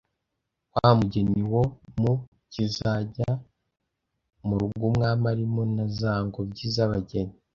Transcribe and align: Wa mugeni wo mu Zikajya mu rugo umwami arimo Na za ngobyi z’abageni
Wa 0.75 0.89
mugeni 0.97 1.41
wo 1.51 1.63
mu 1.99 2.11
Zikajya 2.73 3.31
mu 4.45 4.53
rugo 4.59 4.81
umwami 4.91 5.25
arimo 5.33 5.61
Na 5.75 5.85
za 5.97 6.13
ngobyi 6.25 6.65
z’abageni 6.77 7.35